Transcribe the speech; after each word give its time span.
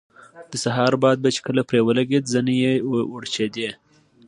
د 0.51 0.53
سهار 0.63 0.93
باد 1.03 1.17
به 1.23 1.29
چې 1.35 1.41
کله 1.47 1.61
پرې 1.69 1.79
ولګېده 1.83 2.31
زنې 2.33 2.55
یې 2.63 2.73
وړچېدې. 3.13 3.69